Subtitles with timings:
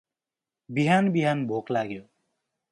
[0.69, 2.01] बिहान बिहान भोक लाग्यो।